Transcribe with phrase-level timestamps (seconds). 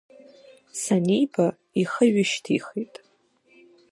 [0.81, 1.47] Саниба,
[1.81, 2.93] ихы ҩышьҭихит…